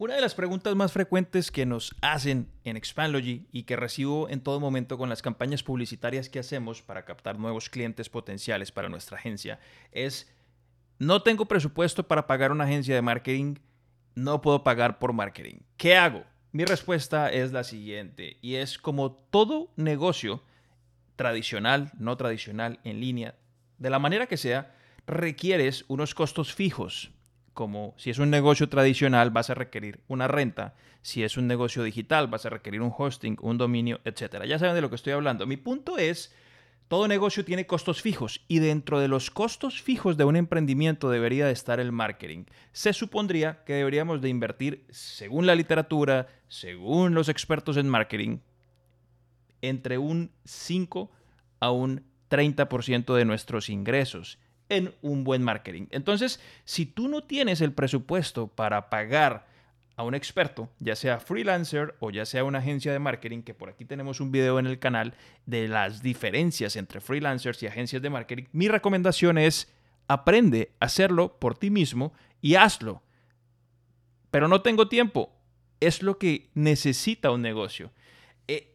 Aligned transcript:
Una 0.00 0.14
de 0.14 0.22
las 0.22 0.34
preguntas 0.34 0.74
más 0.74 0.92
frecuentes 0.92 1.50
que 1.50 1.66
nos 1.66 1.94
hacen 2.00 2.48
en 2.64 2.78
Expandlogy 2.78 3.46
y 3.52 3.64
que 3.64 3.76
recibo 3.76 4.30
en 4.30 4.40
todo 4.40 4.58
momento 4.58 4.96
con 4.96 5.10
las 5.10 5.20
campañas 5.20 5.62
publicitarias 5.62 6.30
que 6.30 6.38
hacemos 6.38 6.80
para 6.80 7.04
captar 7.04 7.38
nuevos 7.38 7.68
clientes 7.68 8.08
potenciales 8.08 8.72
para 8.72 8.88
nuestra 8.88 9.18
agencia 9.18 9.60
es, 9.92 10.34
no 10.98 11.22
tengo 11.22 11.44
presupuesto 11.44 12.08
para 12.08 12.26
pagar 12.26 12.50
una 12.50 12.64
agencia 12.64 12.94
de 12.94 13.02
marketing, 13.02 13.56
no 14.14 14.40
puedo 14.40 14.64
pagar 14.64 14.98
por 14.98 15.12
marketing. 15.12 15.56
¿Qué 15.76 15.96
hago? 15.96 16.24
Mi 16.50 16.64
respuesta 16.64 17.30
es 17.30 17.52
la 17.52 17.62
siguiente 17.62 18.38
y 18.40 18.54
es 18.54 18.78
como 18.78 19.12
todo 19.12 19.70
negocio 19.76 20.42
tradicional, 21.14 21.92
no 21.98 22.16
tradicional, 22.16 22.80
en 22.84 23.00
línea, 23.00 23.34
de 23.76 23.90
la 23.90 23.98
manera 23.98 24.28
que 24.28 24.38
sea, 24.38 24.74
requieres 25.06 25.84
unos 25.88 26.14
costos 26.14 26.54
fijos 26.54 27.12
como 27.60 27.92
si 27.98 28.08
es 28.08 28.18
un 28.18 28.30
negocio 28.30 28.70
tradicional 28.70 29.28
vas 29.28 29.50
a 29.50 29.54
requerir 29.54 30.00
una 30.08 30.26
renta, 30.26 30.72
si 31.02 31.24
es 31.24 31.36
un 31.36 31.46
negocio 31.46 31.82
digital 31.82 32.26
vas 32.26 32.46
a 32.46 32.48
requerir 32.48 32.80
un 32.80 32.90
hosting, 32.96 33.36
un 33.42 33.58
dominio, 33.58 34.00
etc. 34.06 34.44
Ya 34.46 34.58
saben 34.58 34.74
de 34.74 34.80
lo 34.80 34.88
que 34.88 34.96
estoy 34.96 35.12
hablando. 35.12 35.46
Mi 35.46 35.58
punto 35.58 35.98
es, 35.98 36.34
todo 36.88 37.06
negocio 37.06 37.44
tiene 37.44 37.66
costos 37.66 38.00
fijos 38.00 38.40
y 38.48 38.60
dentro 38.60 38.98
de 38.98 39.08
los 39.08 39.30
costos 39.30 39.82
fijos 39.82 40.16
de 40.16 40.24
un 40.24 40.36
emprendimiento 40.36 41.10
debería 41.10 41.44
de 41.44 41.52
estar 41.52 41.80
el 41.80 41.92
marketing. 41.92 42.46
Se 42.72 42.94
supondría 42.94 43.62
que 43.66 43.74
deberíamos 43.74 44.22
de 44.22 44.30
invertir, 44.30 44.86
según 44.88 45.46
la 45.46 45.54
literatura, 45.54 46.28
según 46.48 47.12
los 47.12 47.28
expertos 47.28 47.76
en 47.76 47.90
marketing, 47.90 48.38
entre 49.60 49.98
un 49.98 50.32
5 50.46 51.10
a 51.60 51.70
un 51.72 52.06
30% 52.30 53.14
de 53.14 53.26
nuestros 53.26 53.68
ingresos 53.68 54.38
en 54.70 54.94
un 55.02 55.24
buen 55.24 55.42
marketing. 55.42 55.86
Entonces, 55.90 56.40
si 56.64 56.86
tú 56.86 57.08
no 57.08 57.22
tienes 57.22 57.60
el 57.60 57.74
presupuesto 57.74 58.46
para 58.46 58.88
pagar 58.88 59.46
a 59.96 60.02
un 60.02 60.14
experto, 60.14 60.70
ya 60.78 60.96
sea 60.96 61.18
freelancer 61.18 61.94
o 62.00 62.10
ya 62.10 62.24
sea 62.24 62.44
una 62.44 62.60
agencia 62.60 62.90
de 62.90 62.98
marketing, 62.98 63.42
que 63.42 63.52
por 63.52 63.68
aquí 63.68 63.84
tenemos 63.84 64.20
un 64.20 64.32
video 64.32 64.58
en 64.58 64.66
el 64.66 64.78
canal 64.78 65.12
de 65.44 65.68
las 65.68 66.02
diferencias 66.02 66.76
entre 66.76 67.02
freelancers 67.02 67.62
y 67.62 67.66
agencias 67.66 68.00
de 68.00 68.08
marketing, 68.08 68.44
mi 68.52 68.68
recomendación 68.68 69.36
es 69.36 69.70
aprende 70.08 70.72
a 70.80 70.86
hacerlo 70.86 71.38
por 71.38 71.58
ti 71.58 71.70
mismo 71.70 72.12
y 72.40 72.54
hazlo. 72.54 73.02
Pero 74.30 74.48
no 74.48 74.62
tengo 74.62 74.88
tiempo. 74.88 75.32
Es 75.80 76.02
lo 76.02 76.18
que 76.18 76.50
necesita 76.54 77.30
un 77.30 77.42
negocio. 77.42 77.92
Eh, 78.48 78.74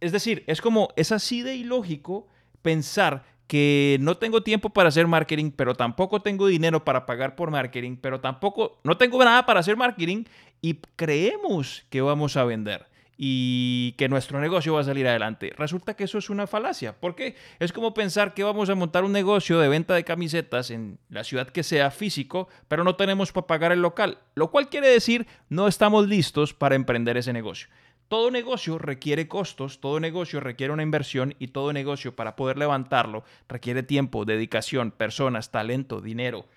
es 0.00 0.12
decir, 0.12 0.44
es 0.46 0.60
como, 0.60 0.90
es 0.96 1.12
así 1.12 1.42
de 1.42 1.54
ilógico 1.54 2.28
pensar 2.62 3.24
que 3.50 3.98
no 4.00 4.16
tengo 4.16 4.44
tiempo 4.44 4.70
para 4.70 4.90
hacer 4.90 5.08
marketing, 5.08 5.50
pero 5.50 5.74
tampoco 5.74 6.22
tengo 6.22 6.46
dinero 6.46 6.84
para 6.84 7.04
pagar 7.04 7.34
por 7.34 7.50
marketing, 7.50 7.96
pero 8.00 8.20
tampoco, 8.20 8.78
no 8.84 8.96
tengo 8.96 9.18
nada 9.24 9.44
para 9.44 9.58
hacer 9.58 9.76
marketing 9.76 10.22
y 10.62 10.74
creemos 10.94 11.84
que 11.90 12.00
vamos 12.00 12.36
a 12.36 12.44
vender 12.44 12.86
y 13.16 13.96
que 13.98 14.08
nuestro 14.08 14.40
negocio 14.40 14.74
va 14.74 14.82
a 14.82 14.84
salir 14.84 15.08
adelante. 15.08 15.52
Resulta 15.58 15.94
que 15.94 16.04
eso 16.04 16.18
es 16.18 16.30
una 16.30 16.46
falacia. 16.46 16.94
porque 17.00 17.34
Es 17.58 17.72
como 17.72 17.92
pensar 17.92 18.34
que 18.34 18.44
vamos 18.44 18.70
a 18.70 18.76
montar 18.76 19.02
un 19.02 19.10
negocio 19.10 19.58
de 19.58 19.68
venta 19.68 19.94
de 19.94 20.04
camisetas 20.04 20.70
en 20.70 21.00
la 21.08 21.24
ciudad 21.24 21.48
que 21.48 21.64
sea 21.64 21.90
físico, 21.90 22.48
pero 22.68 22.84
no 22.84 22.94
tenemos 22.94 23.32
para 23.32 23.48
pagar 23.48 23.72
el 23.72 23.82
local, 23.82 24.18
lo 24.36 24.52
cual 24.52 24.68
quiere 24.68 24.86
decir 24.86 25.26
no 25.48 25.66
estamos 25.66 26.06
listos 26.06 26.54
para 26.54 26.76
emprender 26.76 27.16
ese 27.16 27.32
negocio. 27.32 27.68
Todo 28.10 28.32
negocio 28.32 28.76
requiere 28.76 29.28
costos, 29.28 29.80
todo 29.80 30.00
negocio 30.00 30.40
requiere 30.40 30.72
una 30.72 30.82
inversión 30.82 31.36
y 31.38 31.46
todo 31.46 31.72
negocio 31.72 32.16
para 32.16 32.34
poder 32.34 32.58
levantarlo 32.58 33.22
requiere 33.48 33.84
tiempo, 33.84 34.24
dedicación, 34.24 34.90
personas, 34.90 35.52
talento, 35.52 36.00
dinero, 36.00 36.48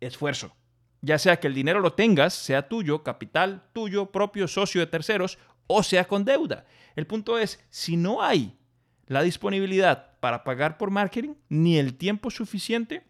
esfuerzo. 0.00 0.56
Ya 1.02 1.18
sea 1.18 1.38
que 1.38 1.46
el 1.46 1.52
dinero 1.52 1.80
lo 1.80 1.92
tengas, 1.92 2.32
sea 2.32 2.70
tuyo, 2.70 3.02
capital 3.02 3.64
tuyo, 3.74 4.06
propio, 4.06 4.48
socio 4.48 4.80
de 4.80 4.86
terceros, 4.86 5.36
o 5.66 5.82
sea 5.82 6.06
con 6.06 6.24
deuda. 6.24 6.64
El 6.96 7.06
punto 7.06 7.38
es, 7.38 7.62
si 7.68 7.98
no 7.98 8.22
hay 8.22 8.56
la 9.06 9.22
disponibilidad 9.22 10.18
para 10.20 10.42
pagar 10.42 10.78
por 10.78 10.90
marketing, 10.90 11.34
ni 11.50 11.76
el 11.76 11.98
tiempo 11.98 12.30
suficiente, 12.30 13.04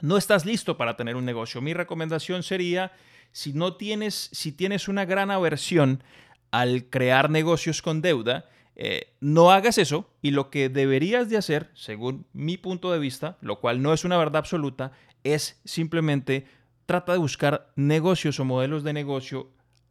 no 0.00 0.16
estás 0.16 0.46
listo 0.46 0.78
para 0.78 0.96
tener 0.96 1.16
un 1.16 1.26
negocio. 1.26 1.60
Mi 1.60 1.74
recomendación 1.74 2.42
sería, 2.42 2.92
si 3.30 3.52
no 3.52 3.76
tienes, 3.76 4.30
si 4.32 4.52
tienes 4.52 4.88
una 4.88 5.04
gran 5.04 5.30
aversión 5.30 6.02
al 6.50 6.84
crear 6.90 7.30
negocios 7.30 7.82
con 7.82 8.00
deuda, 8.02 8.46
eh, 8.76 9.12
no 9.20 9.50
hagas 9.50 9.78
eso 9.78 10.10
y 10.22 10.30
lo 10.30 10.50
que 10.50 10.68
deberías 10.68 11.28
de 11.28 11.36
hacer, 11.36 11.70
según 11.74 12.26
mi 12.32 12.56
punto 12.56 12.92
de 12.92 12.98
vista, 12.98 13.36
lo 13.40 13.60
cual 13.60 13.82
no 13.82 13.92
es 13.92 14.04
una 14.04 14.16
verdad 14.16 14.38
absoluta, 14.38 14.92
es 15.22 15.60
simplemente 15.64 16.46
trata 16.86 17.12
de 17.12 17.18
buscar 17.18 17.70
negocios 17.76 18.40
o 18.40 18.44
modelos 18.44 18.82
de 18.82 18.92
negocio 18.92 19.50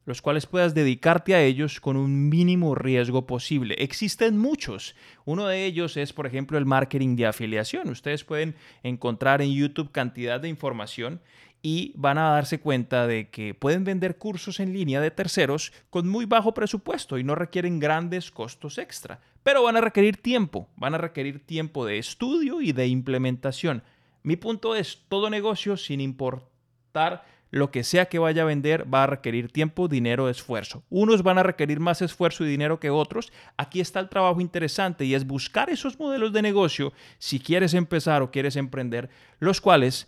los 0.10 0.24
cuales 0.24 0.48
puedas 0.48 0.74
dedicarte 0.74 1.36
a 1.36 1.44
ellos 1.44 1.80
con 1.80 1.96
un 1.96 2.30
mínimo 2.30 2.74
riesgo 2.74 3.28
posible. 3.28 3.76
Existen 3.78 4.40
muchos. 4.40 4.96
Uno 5.24 5.46
de 5.46 5.66
ellos 5.66 5.98
es, 5.98 6.14
por 6.14 6.26
ejemplo, 6.26 6.58
el 6.58 6.66
marketing 6.66 7.16
de 7.16 7.28
afiliación. 7.28 7.90
Ustedes 7.90 8.24
pueden 8.24 8.56
encontrar 8.82 9.44
en 9.44 9.54
YouTube 9.54 9.92
cantidad 9.92 10.40
de 10.40 10.50
información 10.50 11.22
y 11.62 11.94
van 11.96 12.18
a 12.18 12.30
darse 12.30 12.60
cuenta 12.60 13.08
de 13.08 13.30
que 13.30 13.54
pueden 13.54 13.84
vender 13.84 14.18
cursos 14.18 14.60
en 14.60 14.74
línea 14.74 15.02
de 15.02 15.12
terceros 15.12 15.74
con 15.90 16.08
muy 16.08 16.26
bajo 16.26 16.54
presupuesto 16.54 17.18
y 17.18 17.24
no 17.24 17.36
requieren 17.36 17.80
grandes 17.80 18.32
costos 18.32 18.78
extra, 18.78 19.20
pero 19.44 19.64
van 19.64 19.78
a 19.78 19.82
requerir 19.82 20.18
tiempo, 20.18 20.68
van 20.78 20.96
a 20.96 20.98
requerir 20.98 21.46
tiempo 21.46 21.86
de 21.86 21.98
estudio 21.98 22.62
y 22.62 22.72
de 22.72 22.88
implementación. 22.88 23.84
Mi 24.24 24.36
punto 24.36 24.76
es, 24.76 25.04
todo 25.10 25.30
negocio, 25.30 25.78
sin 25.78 26.02
importar 26.02 27.24
lo 27.52 27.72
que 27.72 27.84
sea 27.84 28.06
que 28.06 28.20
vaya 28.20 28.44
a 28.44 28.46
vender, 28.46 28.92
va 28.94 29.04
a 29.04 29.08
requerir 29.08 29.52
tiempo, 29.52 29.88
dinero, 29.88 30.30
esfuerzo. 30.30 30.84
Unos 30.90 31.24
van 31.24 31.40
a 31.40 31.44
requerir 31.44 31.80
más 31.80 32.02
esfuerzo 32.02 32.46
y 32.46 32.50
dinero 32.50 32.80
que 32.80 32.90
otros. 32.90 33.32
Aquí 33.58 33.80
está 33.80 34.00
el 34.00 34.10
trabajo 34.10 34.40
interesante 34.40 35.06
y 35.06 35.16
es 35.16 35.26
buscar 35.26 35.70
esos 35.70 35.98
modelos 36.00 36.32
de 36.32 36.42
negocio 36.42 36.94
si 37.18 37.40
quieres 37.40 37.74
empezar 37.74 38.22
o 38.22 38.32
quieres 38.32 38.56
emprender, 38.56 39.10
los 39.40 39.62
cuales 39.62 40.08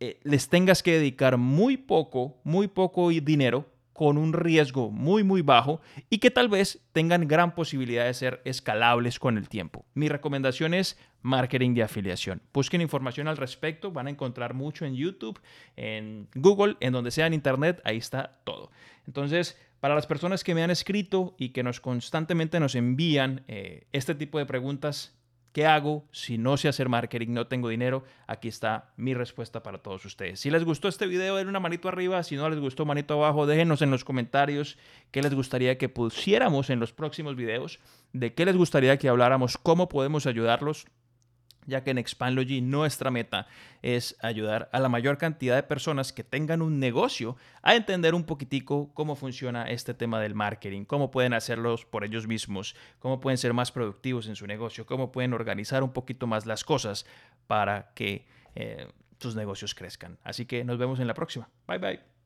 eh, 0.00 0.20
les 0.22 0.48
tengas 0.48 0.82
que 0.82 0.92
dedicar 0.92 1.36
muy 1.36 1.76
poco, 1.76 2.40
muy 2.44 2.68
poco 2.68 3.10
dinero 3.10 3.66
con 3.98 4.16
un 4.16 4.32
riesgo 4.32 4.92
muy 4.92 5.24
muy 5.24 5.42
bajo 5.42 5.80
y 6.08 6.18
que 6.18 6.30
tal 6.30 6.48
vez 6.48 6.86
tengan 6.92 7.26
gran 7.26 7.56
posibilidad 7.56 8.04
de 8.04 8.14
ser 8.14 8.40
escalables 8.44 9.18
con 9.18 9.36
el 9.36 9.48
tiempo. 9.48 9.84
Mi 9.94 10.08
recomendación 10.08 10.72
es 10.72 10.96
marketing 11.20 11.74
de 11.74 11.82
afiliación. 11.82 12.40
Busquen 12.54 12.80
información 12.80 13.26
al 13.26 13.36
respecto, 13.36 13.90
van 13.90 14.06
a 14.06 14.10
encontrar 14.10 14.54
mucho 14.54 14.84
en 14.84 14.94
YouTube, 14.94 15.40
en 15.74 16.28
Google, 16.36 16.76
en 16.78 16.92
donde 16.92 17.10
sea 17.10 17.26
en 17.26 17.34
Internet, 17.34 17.82
ahí 17.84 17.96
está 17.96 18.38
todo. 18.44 18.70
Entonces, 19.04 19.58
para 19.80 19.96
las 19.96 20.06
personas 20.06 20.44
que 20.44 20.54
me 20.54 20.62
han 20.62 20.70
escrito 20.70 21.34
y 21.36 21.48
que 21.48 21.64
nos 21.64 21.80
constantemente 21.80 22.60
nos 22.60 22.76
envían 22.76 23.42
eh, 23.48 23.88
este 23.90 24.14
tipo 24.14 24.38
de 24.38 24.46
preguntas, 24.46 25.17
¿Qué 25.58 25.66
hago 25.66 26.06
si 26.12 26.38
no 26.38 26.56
sé 26.56 26.68
hacer 26.68 26.88
marketing, 26.88 27.30
no 27.30 27.48
tengo 27.48 27.68
dinero? 27.68 28.04
Aquí 28.28 28.46
está 28.46 28.92
mi 28.96 29.12
respuesta 29.12 29.60
para 29.60 29.78
todos 29.78 30.04
ustedes. 30.04 30.38
Si 30.38 30.52
les 30.52 30.62
gustó 30.62 30.86
este 30.86 31.08
video, 31.08 31.34
den 31.34 31.48
una 31.48 31.58
manito 31.58 31.88
arriba. 31.88 32.22
Si 32.22 32.36
no 32.36 32.48
les 32.48 32.60
gustó, 32.60 32.86
manito 32.86 33.14
abajo. 33.14 33.44
Déjenos 33.44 33.82
en 33.82 33.90
los 33.90 34.04
comentarios 34.04 34.78
qué 35.10 35.20
les 35.20 35.34
gustaría 35.34 35.76
que 35.76 35.88
pusiéramos 35.88 36.70
en 36.70 36.78
los 36.78 36.92
próximos 36.92 37.34
videos, 37.34 37.80
de 38.12 38.34
qué 38.34 38.44
les 38.44 38.56
gustaría 38.56 38.98
que 38.98 39.08
habláramos, 39.08 39.58
cómo 39.58 39.88
podemos 39.88 40.26
ayudarlos 40.26 40.86
ya 41.66 41.82
que 41.84 41.90
en 41.90 41.98
Expandlogy 41.98 42.60
nuestra 42.60 43.10
meta 43.10 43.46
es 43.82 44.16
ayudar 44.20 44.68
a 44.72 44.80
la 44.80 44.88
mayor 44.88 45.18
cantidad 45.18 45.56
de 45.56 45.62
personas 45.62 46.12
que 46.12 46.24
tengan 46.24 46.62
un 46.62 46.78
negocio 46.78 47.36
a 47.62 47.74
entender 47.74 48.14
un 48.14 48.24
poquitico 48.24 48.92
cómo 48.94 49.16
funciona 49.16 49.70
este 49.70 49.94
tema 49.94 50.20
del 50.20 50.34
marketing, 50.34 50.84
cómo 50.84 51.10
pueden 51.10 51.34
hacerlos 51.34 51.84
por 51.84 52.04
ellos 52.04 52.26
mismos, 52.26 52.74
cómo 52.98 53.20
pueden 53.20 53.38
ser 53.38 53.52
más 53.52 53.72
productivos 53.72 54.26
en 54.28 54.36
su 54.36 54.46
negocio, 54.46 54.86
cómo 54.86 55.12
pueden 55.12 55.32
organizar 55.32 55.82
un 55.82 55.92
poquito 55.92 56.26
más 56.26 56.46
las 56.46 56.64
cosas 56.64 57.06
para 57.46 57.92
que 57.94 58.26
eh, 58.54 58.88
sus 59.18 59.36
negocios 59.36 59.74
crezcan. 59.74 60.18
Así 60.22 60.46
que 60.46 60.64
nos 60.64 60.78
vemos 60.78 61.00
en 61.00 61.06
la 61.06 61.14
próxima. 61.14 61.48
Bye 61.66 61.78
bye. 61.78 62.17